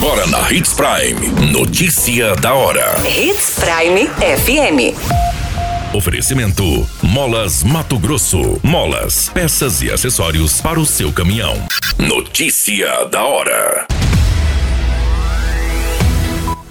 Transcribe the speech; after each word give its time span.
Agora 0.00 0.28
na 0.28 0.52
Hits 0.52 0.74
Prime. 0.74 1.50
Notícia 1.50 2.36
da 2.36 2.54
hora. 2.54 2.94
Hits 3.04 3.58
Prime 3.58 4.06
FM. 4.06 4.94
Oferecimento: 5.92 6.88
Molas 7.02 7.64
Mato 7.64 7.98
Grosso. 7.98 8.60
Molas, 8.62 9.28
peças 9.28 9.82
e 9.82 9.90
acessórios 9.90 10.60
para 10.60 10.78
o 10.78 10.86
seu 10.86 11.12
caminhão. 11.12 11.56
Notícia 11.98 13.06
da 13.06 13.24
hora. 13.24 13.88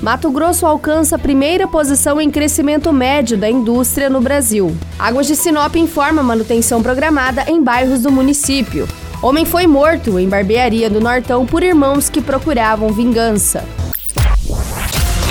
Mato 0.01 0.31
Grosso 0.31 0.65
alcança 0.65 1.17
a 1.17 1.19
primeira 1.19 1.67
posição 1.67 2.21
em 2.21 2.31
crescimento 2.31 2.93
médio 2.93 3.37
da 3.37 3.49
indústria 3.49 4.09
no 4.09 4.21
Brasil. 4.21 4.73
Águas 4.97 5.27
de 5.27 5.35
Sinop 5.35 5.75
informa 5.75 6.23
manutenção 6.23 6.81
programada 6.81 7.43
em 7.49 7.61
bairros 7.61 8.03
do 8.03 8.09
município. 8.09 8.87
Homem 9.21 9.45
foi 9.45 9.65
morto 9.65 10.19
em 10.19 10.29
barbearia 10.29 10.91
do 10.91 11.01
Nortão 11.01 11.43
por 11.43 11.63
irmãos 11.63 12.07
que 12.07 12.21
procuravam 12.21 12.89
vingança. 12.89 13.65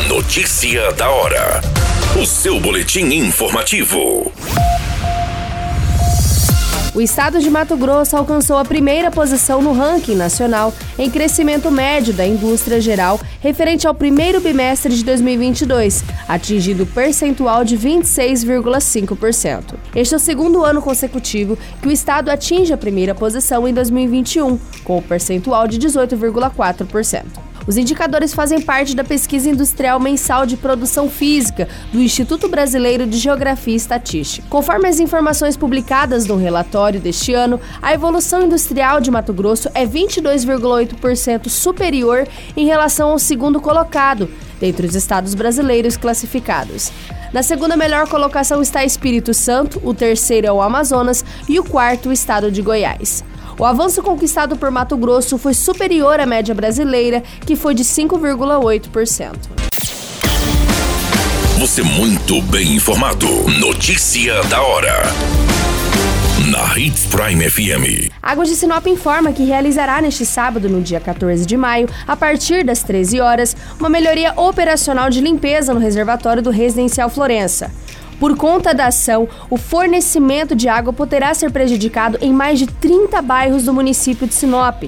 Notícia 0.09 0.91
da 0.93 1.09
hora. 1.09 1.61
O 2.21 2.27
seu 2.27 2.59
boletim 2.59 3.05
informativo. 3.15 4.33
O 6.97 7.01
estado 7.03 7.39
de 7.41 7.51
Mato 7.51 7.77
Grosso 7.77 8.17
alcançou 8.17 8.57
a 8.57 8.65
primeira 8.65 9.11
posição 9.11 9.61
no 9.61 9.75
ranking 9.75 10.15
nacional 10.15 10.73
em 10.99 11.11
crescimento 11.11 11.71
médio 11.71 12.15
da 12.15 12.27
indústria 12.27 12.81
geral 12.81 13.21
referente 13.39 13.87
ao 13.87 13.95
primeiro 13.95 14.41
bimestre 14.41 14.97
de 14.97 15.05
2022, 15.05 16.03
atingindo 16.27 16.87
percentual 16.87 17.67
de 17.67 17.77
26,5%. 17.77 19.75
Este 19.95 20.15
é 20.15 20.17
o 20.17 20.21
segundo 20.21 20.65
ano 20.65 20.81
consecutivo 20.81 21.59
que 21.83 21.89
o 21.89 21.93
estado 21.93 22.31
atinge 22.31 22.73
a 22.73 22.79
primeira 22.79 23.15
posição 23.15 23.69
em 23.69 23.75
2021, 23.75 24.59
com 24.83 24.97
o 24.97 25.03
percentual 25.03 25.69
de 25.69 25.79
18,4%. 25.79 27.46
Os 27.67 27.77
indicadores 27.77 28.33
fazem 28.33 28.61
parte 28.61 28.95
da 28.95 29.03
pesquisa 29.03 29.51
industrial 29.51 29.99
mensal 29.99 30.47
de 30.47 30.57
produção 30.57 31.11
física 31.11 31.69
do 31.93 32.01
Instituto 32.01 32.49
Brasileiro 32.49 33.07
de 33.07 33.19
Geografia 33.19 33.75
e 33.75 33.77
Estatística. 33.77 34.47
Conforme 34.49 34.89
as 34.89 35.01
informações 35.01 35.57
publicadas 35.57 36.27
no 36.27 36.37
relatório 36.37 37.01
deste 37.01 37.35
ano, 37.35 37.61
a 37.83 37.93
evolução 37.93 38.43
industrial 38.43 39.01
de 39.01 39.11
Mato 39.11 39.33
Grosso 39.33 39.69
é 39.75 39.85
22,8% 39.85 41.49
superior 41.49 42.29
em 42.57 42.67
relação 42.67 43.11
ao 43.11 43.19
segundo 43.19 43.61
colocado, 43.61 44.31
dentre 44.61 44.87
os 44.87 44.95
estados 44.95 45.35
brasileiros 45.35 45.97
classificados. 45.97 46.93
Na 47.33 47.43
segunda 47.43 47.77
melhor 47.77 48.09
colocação 48.09 48.63
está 48.63 48.85
Espírito 48.85 49.35
Santo, 49.35 49.81
o 49.85 49.93
terceiro 49.93 50.47
é 50.47 50.53
o 50.53 50.63
Amazonas 50.63 51.25
e 51.49 51.59
o 51.59 51.65
quarto 51.65 52.11
o 52.11 52.13
estado 52.13 52.51
de 52.51 52.63
Goiás. 52.63 53.25
O 53.59 53.65
avanço 53.65 54.03
conquistado 54.03 54.57
por 54.57 54.71
Mato 54.71 54.99
Grosso 54.99 55.39
foi 55.39 55.55
superior 55.55 56.21
à 56.21 56.27
média 56.27 56.55
brasileira, 56.55 57.23
que 57.47 57.57
foi 57.57 57.75
de 57.75 57.85
5,8%. 57.85 59.35
Você 61.59 61.83
muito 61.83 62.43
bem 62.43 62.75
informado. 62.75 63.27
Notícia 63.59 64.43
da 64.45 64.61
hora. 64.61 65.05
Na 66.51 66.79
Hits 66.79 67.07
Prime 67.07 67.49
FM. 67.49 68.13
Águas 68.23 68.51
de 68.51 68.57
Sinop 68.57 68.87
informa 68.87 69.33
que 69.33 69.43
realizará 69.43 70.03
neste 70.03 70.27
sábado, 70.27 70.69
no 70.69 70.83
dia 70.83 71.01
14 71.01 71.47
de 71.47 71.57
maio, 71.57 71.89
a 72.07 72.15
partir 72.15 72.63
das 72.63 72.83
13 72.83 73.21
horas, 73.21 73.57
uma 73.81 73.89
melhoria 73.89 74.35
operacional 74.37 75.09
de 75.09 75.23
limpeza 75.23 75.73
no 75.73 75.81
reservatório 75.81 76.43
do 76.43 76.51
Residencial 76.51 77.09
Florença. 77.09 77.73
Por 78.19 78.37
conta 78.37 78.73
da 78.73 78.87
ação, 78.87 79.29
o 79.51 79.57
fornecimento 79.57 80.55
de 80.55 80.69
água 80.69 80.93
poderá 80.93 81.35
ser 81.35 81.51
prejudicado 81.51 82.19
em 82.21 82.33
mais 82.33 82.59
de 82.59 82.67
30 82.67 83.21
bairros 83.21 83.65
do 83.65 83.75
município 83.75 84.27
de 84.27 84.35
Sinop. 84.35 84.85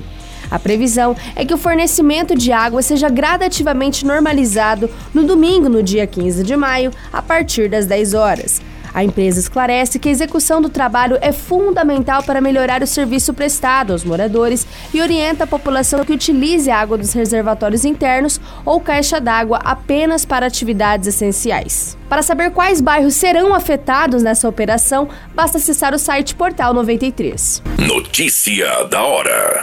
A 0.50 0.58
previsão 0.58 1.14
é 1.36 1.44
que 1.44 1.52
o 1.52 1.58
fornecimento 1.58 2.34
de 2.34 2.52
água 2.52 2.80
seja 2.80 3.10
gradativamente 3.10 4.06
normalizado 4.06 4.88
no 5.12 5.24
domingo, 5.24 5.68
no 5.68 5.82
dia 5.82 6.06
15 6.06 6.42
de 6.42 6.56
maio, 6.56 6.90
a 7.12 7.20
partir 7.20 7.68
das 7.68 7.84
10 7.84 8.14
horas. 8.14 8.62
A 8.92 9.04
empresa 9.04 9.40
esclarece 9.40 9.98
que 9.98 10.08
a 10.08 10.12
execução 10.12 10.60
do 10.60 10.68
trabalho 10.68 11.18
é 11.20 11.32
fundamental 11.32 12.22
para 12.22 12.40
melhorar 12.40 12.82
o 12.82 12.86
serviço 12.86 13.34
prestado 13.34 13.92
aos 13.92 14.04
moradores 14.04 14.66
e 14.92 15.00
orienta 15.00 15.44
a 15.44 15.46
população 15.46 16.04
que 16.04 16.12
utilize 16.12 16.70
a 16.70 16.78
água 16.78 16.98
dos 16.98 17.12
reservatórios 17.12 17.84
internos 17.84 18.40
ou 18.64 18.80
caixa 18.80 19.20
d'água 19.20 19.60
apenas 19.64 20.24
para 20.24 20.46
atividades 20.46 21.08
essenciais. 21.08 21.96
Para 22.08 22.22
saber 22.22 22.50
quais 22.50 22.80
bairros 22.80 23.14
serão 23.14 23.54
afetados 23.54 24.22
nessa 24.22 24.48
operação, 24.48 25.08
basta 25.34 25.58
acessar 25.58 25.94
o 25.94 25.98
site 25.98 26.34
Portal 26.34 26.72
93. 26.72 27.62
Notícia 27.78 28.84
da 28.84 29.02
hora. 29.02 29.62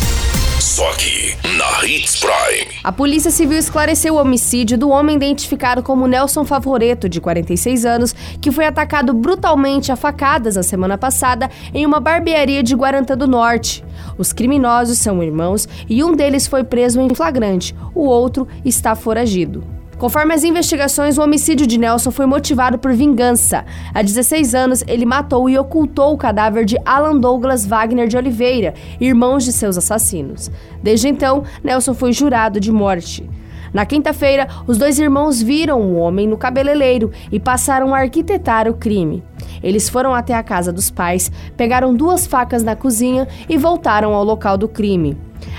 Só 0.61 0.91
aqui, 0.91 1.35
na 1.57 1.87
Hits 1.87 2.19
Prime. 2.19 2.71
A 2.83 2.91
Polícia 2.91 3.31
Civil 3.31 3.57
esclareceu 3.57 4.13
o 4.13 4.17
homicídio 4.19 4.77
do 4.77 4.91
homem 4.91 5.15
identificado 5.15 5.81
como 5.81 6.05
Nelson 6.05 6.45
Favoreto, 6.45 7.09
de 7.09 7.19
46 7.19 7.83
anos, 7.83 8.13
que 8.39 8.51
foi 8.51 8.67
atacado 8.67 9.11
brutalmente 9.11 9.91
a 9.91 9.95
facadas 9.95 10.57
na 10.57 10.61
semana 10.61 10.99
passada 10.99 11.49
em 11.73 11.83
uma 11.83 11.99
barbearia 11.99 12.61
de 12.61 12.75
Guarantã 12.75 13.17
do 13.17 13.27
Norte. 13.27 13.83
Os 14.19 14.31
criminosos 14.31 14.99
são 14.99 15.23
irmãos 15.23 15.67
e 15.89 16.03
um 16.03 16.15
deles 16.15 16.45
foi 16.45 16.63
preso 16.63 17.01
em 17.01 17.09
flagrante, 17.09 17.75
o 17.95 18.05
outro 18.05 18.47
está 18.63 18.93
foragido. 18.93 19.80
Conforme 20.01 20.33
as 20.33 20.43
investigações, 20.43 21.19
o 21.19 21.21
homicídio 21.21 21.67
de 21.67 21.77
Nelson 21.77 22.09
foi 22.09 22.25
motivado 22.25 22.79
por 22.79 22.91
vingança. 22.91 23.63
Há 23.93 24.01
16 24.01 24.55
anos, 24.55 24.83
ele 24.87 25.05
matou 25.05 25.47
e 25.47 25.59
ocultou 25.59 26.11
o 26.11 26.17
cadáver 26.17 26.65
de 26.65 26.75
Alan 26.83 27.19
Douglas 27.19 27.67
Wagner 27.67 28.07
de 28.07 28.17
Oliveira, 28.17 28.73
irmãos 28.99 29.45
de 29.45 29.53
seus 29.53 29.77
assassinos. 29.77 30.49
Desde 30.81 31.07
então, 31.07 31.43
Nelson 31.63 31.93
foi 31.93 32.13
jurado 32.13 32.59
de 32.59 32.71
morte. 32.71 33.29
Na 33.71 33.85
quinta-feira, 33.85 34.47
os 34.65 34.75
dois 34.79 34.97
irmãos 34.97 35.39
viram 35.39 35.79
o 35.79 35.93
um 35.93 35.99
homem 35.99 36.27
no 36.27 36.35
cabeleireiro 36.35 37.11
e 37.31 37.39
passaram 37.39 37.93
a 37.93 37.99
arquitetar 37.99 38.67
o 38.67 38.73
crime. 38.73 39.23
Eles 39.61 39.87
foram 39.87 40.15
até 40.15 40.33
a 40.33 40.41
casa 40.41 40.73
dos 40.73 40.89
pais, 40.89 41.31
pegaram 41.55 41.93
duas 41.93 42.25
facas 42.25 42.63
na 42.63 42.75
cozinha 42.75 43.27
e 43.47 43.55
voltaram 43.55 44.15
ao 44.15 44.23
local 44.23 44.57
do 44.57 44.67
crime. 44.67 45.15